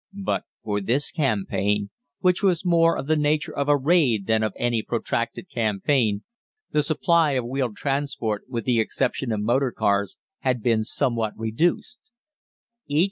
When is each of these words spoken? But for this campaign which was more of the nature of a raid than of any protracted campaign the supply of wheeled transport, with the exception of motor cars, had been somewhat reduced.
But 0.25 0.45
for 0.63 0.81
this 0.81 1.11
campaign 1.11 1.91
which 2.21 2.41
was 2.41 2.65
more 2.65 2.97
of 2.97 3.05
the 3.05 3.15
nature 3.15 3.55
of 3.55 3.69
a 3.69 3.77
raid 3.77 4.25
than 4.25 4.41
of 4.41 4.51
any 4.55 4.81
protracted 4.81 5.45
campaign 5.53 6.23
the 6.71 6.81
supply 6.81 7.33
of 7.33 7.45
wheeled 7.45 7.75
transport, 7.75 8.49
with 8.49 8.65
the 8.65 8.79
exception 8.79 9.31
of 9.31 9.41
motor 9.41 9.71
cars, 9.71 10.17
had 10.39 10.63
been 10.63 10.83
somewhat 10.83 11.33
reduced. 11.37 11.99